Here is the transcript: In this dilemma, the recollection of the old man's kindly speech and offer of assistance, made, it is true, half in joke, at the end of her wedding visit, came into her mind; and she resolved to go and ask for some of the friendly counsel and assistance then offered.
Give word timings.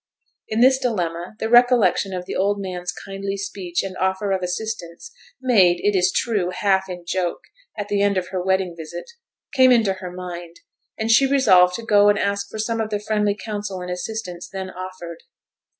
In 0.47 0.61
this 0.61 0.79
dilemma, 0.79 1.35
the 1.37 1.47
recollection 1.47 2.11
of 2.11 2.25
the 2.25 2.35
old 2.35 2.59
man's 2.59 2.91
kindly 2.91 3.37
speech 3.37 3.83
and 3.83 3.95
offer 3.97 4.31
of 4.31 4.41
assistance, 4.41 5.11
made, 5.39 5.79
it 5.81 5.95
is 5.95 6.11
true, 6.11 6.49
half 6.49 6.89
in 6.89 7.05
joke, 7.07 7.41
at 7.77 7.87
the 7.87 8.01
end 8.01 8.17
of 8.17 8.29
her 8.29 8.43
wedding 8.43 8.75
visit, 8.75 9.05
came 9.53 9.71
into 9.71 9.93
her 9.93 10.11
mind; 10.11 10.61
and 10.97 11.11
she 11.11 11.27
resolved 11.27 11.75
to 11.75 11.85
go 11.85 12.09
and 12.09 12.17
ask 12.17 12.49
for 12.49 12.57
some 12.57 12.81
of 12.81 12.89
the 12.89 12.99
friendly 12.99 13.35
counsel 13.35 13.79
and 13.81 13.91
assistance 13.91 14.49
then 14.49 14.71
offered. 14.71 15.21